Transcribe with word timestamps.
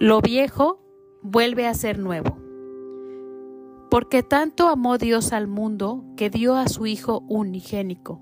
Lo 0.00 0.22
viejo 0.22 0.80
vuelve 1.20 1.66
a 1.66 1.74
ser 1.74 1.98
nuevo. 1.98 2.38
Porque 3.90 4.22
tanto 4.22 4.68
amó 4.68 4.96
Dios 4.96 5.34
al 5.34 5.46
mundo 5.46 6.02
que 6.16 6.30
dio 6.30 6.54
a 6.56 6.68
su 6.68 6.86
Hijo 6.86 7.22
unigénico, 7.28 8.18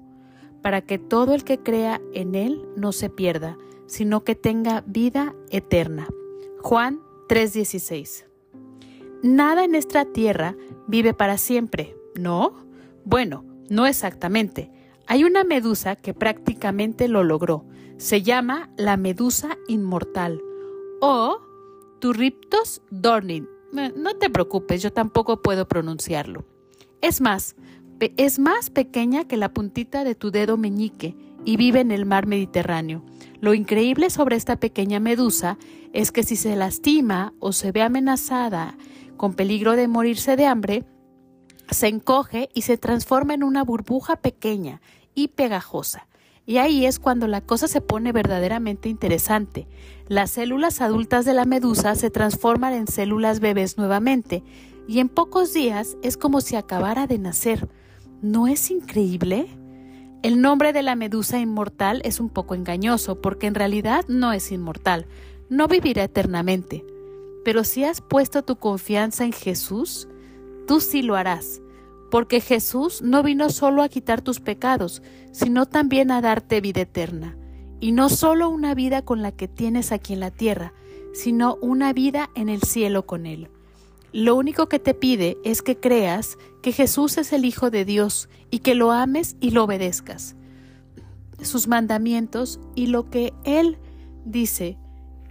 para 0.61 0.81
que 0.81 0.99
todo 0.99 1.35
el 1.35 1.45
que 1.45 1.61
crea 1.61 2.01
en 2.15 2.35
Él 2.35 2.69
no 2.77 2.91
se 2.91 3.11
pierda, 3.11 3.57
sino 3.87 4.25
que 4.25 4.35
tenga 4.35 4.83
vida 4.89 5.37
eterna. 5.51 6.09
Juan 6.63 6.99
3:16. 7.29 8.27
Nada 9.23 9.63
en 9.63 9.77
esta 9.77 10.05
tierra 10.05 10.57
vive 10.89 11.15
para 11.15 11.39
siempre, 11.39 11.97
¿no? 12.17 12.55
Bueno, 13.05 13.45
no 13.71 13.87
exactamente. 13.87 14.73
Hay 15.07 15.23
una 15.23 15.45
medusa 15.45 15.95
que 15.95 16.13
prácticamente 16.13 17.07
lo 17.07 17.23
logró. 17.23 17.67
Se 17.99 18.23
llama 18.23 18.69
la 18.77 18.97
medusa 18.97 19.57
inmortal 19.69 20.43
o 21.01 21.48
Turriptos 22.01 22.83
dornin 22.91 23.49
no 23.73 24.17
te 24.17 24.31
preocupes, 24.31 24.83
yo 24.83 24.93
tampoco 24.93 25.43
puedo 25.43 25.69
pronunciarlo. 25.69 26.45
Es 27.01 27.21
más, 27.21 27.57
es 28.01 28.39
más 28.39 28.71
pequeña 28.71 29.27
que 29.27 29.37
la 29.37 29.53
puntita 29.53 30.05
de 30.05 30.15
tu 30.15 30.31
dedo 30.31 30.57
meñique 30.57 31.17
y 31.45 31.57
vive 31.57 31.81
en 31.81 31.91
el 31.91 32.07
mar 32.07 32.27
Mediterráneo. 32.27 33.05
Lo 33.41 33.55
increíble 33.55 34.11
sobre 34.11 34.37
esta 34.37 34.59
pequeña 34.59 35.01
medusa 35.01 35.59
es 35.93 36.13
que 36.13 36.23
si 36.23 36.37
se 36.37 36.57
lastima 36.57 37.35
o 37.41 37.53
se 37.53 37.73
ve 37.73 37.83
amenazada 37.83 38.77
con 39.17 39.35
peligro 39.35 39.77
de 39.77 39.89
morirse 39.89 40.37
de 40.37 40.47
hambre, 40.47 40.85
se 41.71 41.89
encoge 41.89 42.49
y 42.55 42.63
se 42.63 42.79
transforma 42.79 43.35
en 43.35 43.43
una 43.43 43.63
burbuja 43.63 44.17
pequeña 44.17 44.81
y 45.15 45.29
pegajosa. 45.29 46.09
Y 46.49 46.57
ahí 46.57 46.87
es 46.87 46.99
cuando 46.99 47.27
la 47.27 47.43
cosa 47.43 47.69
se 47.69 47.83
pone 47.83 48.11
verdaderamente 48.11 48.89
interesante. 48.89 49.69
Las 50.09 50.31
células 50.31 50.81
adultas 50.81 51.27
de 51.27 51.35
la 51.35 51.45
medusa 51.45 51.95
se 51.95 52.09
transforman 52.09 52.73
en 52.73 52.87
células 52.87 53.41
bebés 53.41 53.77
nuevamente 53.77 54.43
y 54.89 55.01
en 55.01 55.11
pocos 55.11 55.53
días 55.53 55.99
es 56.03 56.17
como 56.17 56.41
si 56.41 56.57
acabara 56.57 57.07
de 57.07 57.19
nacer. 57.19 57.69
¿No 58.23 58.47
es 58.47 58.71
increíble? 58.71 59.47
El 60.23 60.41
nombre 60.41 60.73
de 60.73 60.83
la 60.83 60.95
medusa 60.95 61.39
inmortal 61.39 62.01
es 62.03 62.19
un 62.19 62.31
poco 62.31 62.55
engañoso 62.55 63.21
porque 63.21 63.47
en 63.47 63.55
realidad 63.55 64.07
no 64.09 64.33
es 64.33 64.51
inmortal, 64.51 65.05
no 65.51 65.69
vivirá 65.69 66.05
eternamente. 66.05 66.83
Pero 67.45 67.63
si 67.63 67.85
has 67.85 68.01
puesto 68.01 68.43
tu 68.43 68.57
confianza 68.57 69.27
en 69.27 69.33
Jesús, 69.33 70.09
tú 70.67 70.81
sí 70.81 71.03
lo 71.03 71.15
harás 71.15 71.61
porque 72.11 72.41
Jesús 72.41 73.03
no 73.03 73.23
vino 73.23 73.51
solo 73.51 73.83
a 73.83 73.89
quitar 73.89 74.23
tus 74.23 74.41
pecados, 74.41 75.03
sino 75.33 75.67
también 75.67 76.11
a 76.11 76.21
darte 76.21 76.61
vida 76.61 76.83
eterna, 76.83 77.37
y 77.81 77.93
no 77.93 78.09
solo 78.09 78.49
una 78.49 78.75
vida 78.75 79.03
con 79.03 79.23
la 79.23 79.33
que 79.33 79.49
tienes 79.49 79.93
aquí 79.93 80.15
en 80.15 80.21
la 80.21 80.31
tierra, 80.31 80.73
sino 81.13 81.57
una 81.61 81.93
vida 81.93 82.31
en 82.35 82.49
el 82.49 82.63
cielo 82.63 83.07
con 83.07 83.27
Él. 83.27 83.51
Lo 84.13 84.37
único 84.37 84.69
que 84.69 84.79
te 84.79 84.95
pide 84.95 85.37
es 85.45 85.63
que 85.63 85.79
creas 85.79 86.39
que 86.63 86.73
Jesús 86.73 87.19
es 87.19 87.33
el 87.33 87.45
Hijo 87.45 87.71
de 87.71 87.85
Dios 87.85 88.29
y 88.51 88.61
que 88.61 88.75
lo 88.75 88.91
ames 88.91 89.37
y 89.41 89.51
lo 89.51 89.65
obedezcas. 89.65 90.35
Sus 91.43 91.69
mandamientos 91.69 92.59
y 92.75 92.87
lo 92.87 93.11
que 93.11 93.35
Él 93.45 93.79
dice 94.25 94.79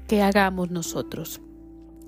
que 0.07 0.21
hagamos 0.21 0.69
nosotros. 0.69 1.41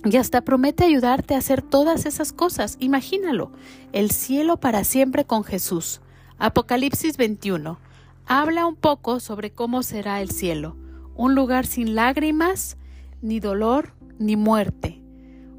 Y 0.06 0.16
hasta 0.16 0.42
promete 0.42 0.86
ayudarte 0.86 1.36
a 1.36 1.40
hacer 1.40 1.62
todas 1.62 2.06
esas 2.06 2.32
cosas. 2.32 2.78
Imagínalo, 2.80 3.52
el 3.92 4.12
cielo 4.12 4.58
para 4.58 4.84
siempre 4.84 5.26
con 5.26 5.44
Jesús. 5.44 6.02
Apocalipsis 6.38 7.18
21. 7.18 7.80
Habla 8.26 8.66
un 8.66 8.76
poco 8.76 9.20
sobre 9.20 9.52
cómo 9.52 9.84
será 9.84 10.22
el 10.22 10.32
cielo. 10.32 10.78
Un 11.16 11.36
lugar 11.36 11.66
sin 11.66 11.96
lágrimas, 11.96 12.78
ni 13.22 13.40
dolor, 13.42 13.94
ni 14.20 14.38
muerte. 14.38 15.02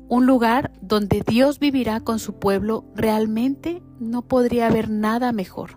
Un 0.08 0.24
lugar 0.27 0.72
donde 0.81 1.22
Dios 1.26 1.59
vivirá 1.59 2.00
con 2.00 2.19
su 2.19 2.34
pueblo. 2.34 2.84
Realmente 2.94 3.82
no 3.98 4.22
podría 4.22 4.69
haber 4.69 4.88
nada 4.88 5.32
mejor. 5.32 5.76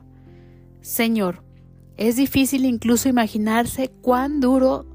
Señor, 0.81 1.43
es 1.97 2.15
difícil 2.15 2.65
incluso 2.65 3.09
imaginarse 3.09 3.91
cuán 4.01 4.39
duro 4.39 4.85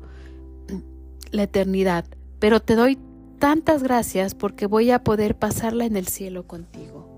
la 1.31 1.43
eternidad, 1.45 2.07
pero 2.39 2.61
te 2.61 2.75
doy 2.75 2.99
tantas 3.39 3.83
gracias 3.83 4.35
porque 4.35 4.67
voy 4.67 4.91
a 4.91 5.03
poder 5.03 5.37
pasarla 5.37 5.85
en 5.85 5.97
el 5.97 6.07
cielo 6.09 6.47
contigo. 6.47 7.09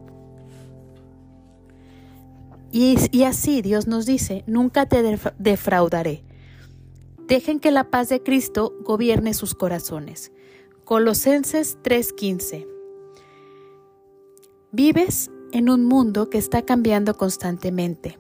Y, 2.73 3.25
así 3.25 3.63
Dios 3.63 3.87
nos 3.87 4.07
dice, 4.07 4.45
nunca 4.47 4.87
te 4.87 5.19
defraudaré. 5.39 6.23
Dejen 7.27 7.61
que 7.61 7.71
la 7.71 7.91
paz 7.91 8.09
de 8.09 8.23
Cristo 8.23 8.75
gobierne 8.85 9.35
sus 9.35 9.55
corazones. 9.55 10.33
Colosenses 10.85 11.79
3:15. 11.83 12.67
Vives 14.73 15.31
en 15.53 15.69
un 15.69 15.85
mundo 15.85 16.31
que 16.31 16.39
está 16.39 16.63
cambiando 16.63 17.17
constantemente. 17.17 18.19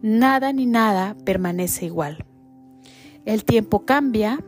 Nada 0.00 0.52
ni 0.52 0.66
nada 0.66 1.16
permanece 1.24 1.86
igual. 1.86 2.24
El 3.24 3.44
tiempo 3.44 3.84
cambia, 3.84 4.44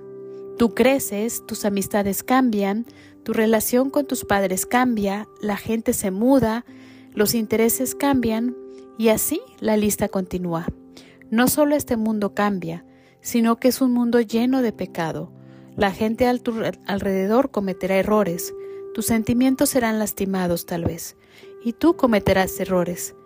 Tú 0.59 0.75
creces, 0.75 1.45
tus 1.47 1.65
amistades 1.65 2.23
cambian, 2.23 2.87
tu 3.25 3.33
relación 3.33 3.91
con 3.91 4.07
tus 4.07 4.25
padres 4.25 4.67
cambia, 4.67 5.27
la 5.41 5.57
gente 5.57 5.93
se 5.93 6.11
muda, 6.11 6.65
los 7.13 7.35
intereses 7.35 7.95
cambian 7.95 8.57
y 8.97 9.09
así 9.09 9.41
la 9.59 9.77
lista 9.77 10.09
continúa. 10.09 10.67
No 11.31 11.49
solo 11.49 11.75
este 11.75 11.97
mundo 11.97 12.35
cambia, 12.35 12.85
sino 13.21 13.57
que 13.57 13.69
es 13.69 13.81
un 13.81 13.93
mundo 13.93 14.21
lleno 14.21 14.63
de 14.63 14.73
pecado. 14.73 15.33
La 15.77 15.91
gente 15.91 16.33
tu 16.39 16.55
alrededor 16.87 17.51
cometerá 17.51 17.97
errores, 17.97 18.55
tus 18.95 19.07
sentimientos 19.07 19.71
serán 19.71 19.99
lastimados 19.99 20.67
tal 20.67 20.85
vez, 20.85 21.17
y 21.65 21.73
tú 21.73 21.97
cometerás 21.97 22.61
errores. 22.61 23.17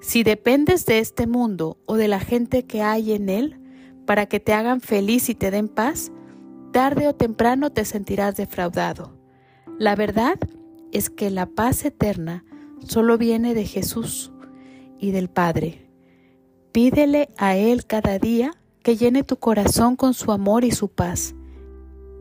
Si 0.00 0.22
dependes 0.22 0.86
de 0.86 1.00
este 1.00 1.26
mundo 1.26 1.78
o 1.86 1.96
de 1.96 2.06
la 2.06 2.20
gente 2.20 2.64
que 2.64 2.82
hay 2.82 3.12
en 3.12 3.28
él 3.28 3.58
para 4.06 4.26
que 4.26 4.38
te 4.38 4.52
hagan 4.52 4.80
feliz 4.80 5.28
y 5.28 5.34
te 5.34 5.50
den 5.50 5.68
paz, 5.68 6.12
tarde 6.72 7.08
o 7.08 7.14
temprano 7.14 7.70
te 7.70 7.84
sentirás 7.84 8.36
defraudado. 8.36 9.16
La 9.78 9.96
verdad 9.96 10.38
es 10.92 11.10
que 11.10 11.30
la 11.30 11.46
paz 11.46 11.84
eterna 11.84 12.44
solo 12.86 13.18
viene 13.18 13.54
de 13.54 13.66
Jesús 13.66 14.32
y 14.98 15.10
del 15.10 15.28
Padre. 15.28 15.86
Pídele 16.72 17.28
a 17.36 17.56
Él 17.56 17.86
cada 17.86 18.18
día 18.18 18.52
que 18.82 18.96
llene 18.96 19.24
tu 19.24 19.36
corazón 19.36 19.96
con 19.96 20.14
su 20.14 20.30
amor 20.32 20.64
y 20.64 20.70
su 20.70 20.88
paz, 20.88 21.34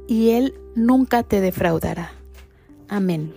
y 0.07 0.29
Él 0.31 0.53
nunca 0.75 1.23
te 1.23 1.41
defraudará. 1.41 2.11
Amén. 2.87 3.33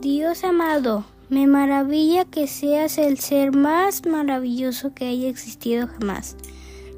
Dios 0.00 0.44
amado, 0.44 1.04
me 1.30 1.46
maravilla 1.46 2.24
que 2.24 2.46
seas 2.46 2.98
el 2.98 3.18
ser 3.18 3.52
más 3.52 4.06
maravilloso 4.06 4.94
que 4.94 5.06
haya 5.06 5.28
existido 5.28 5.86
jamás. 5.86 6.36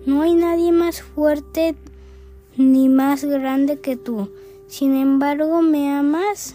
No 0.04 0.22
hay 0.22 0.34
nadie 0.34 0.72
más 0.72 1.02
fuerte 1.02 1.76
ni 2.56 2.88
más 2.88 3.24
grande 3.24 3.80
que 3.80 3.96
tú. 3.96 4.30
Sin 4.66 4.96
embargo, 4.96 5.62
me 5.62 5.92
amas. 5.92 6.54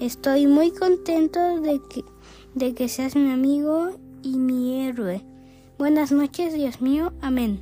Estoy 0.00 0.46
muy 0.46 0.70
contento 0.70 1.60
de 1.60 1.80
que, 1.88 2.04
de 2.54 2.74
que 2.74 2.88
seas 2.88 3.14
mi 3.14 3.30
amigo 3.30 3.90
y 4.22 4.38
mi 4.38 4.86
héroe. 4.86 5.22
Buenas 5.78 6.12
noches, 6.12 6.54
Dios 6.54 6.80
mío. 6.80 7.12
Amén. 7.20 7.60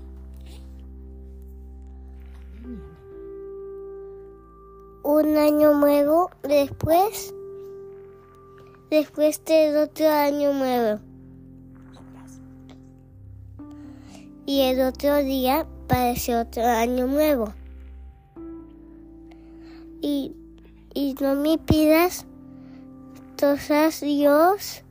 Un 5.03 5.37
año 5.37 5.75
nuevo 5.75 6.31
después 6.43 7.35
después 8.91 9.43
del 9.45 9.77
otro 9.77 10.09
año 10.09 10.53
nuevo. 10.53 11.01
Y 14.47 14.63
el 14.63 14.81
otro 14.81 15.17
día 15.19 15.67
parece 15.87 16.37
otro 16.37 16.67
año 16.67 17.07
nuevo. 17.07 17.55
Y, 20.03 20.35
y 20.93 21.15
no 21.21 21.37
me 21.37 21.57
pidas 21.59 22.27
cosas, 23.39 24.01
Dios, 24.01 24.83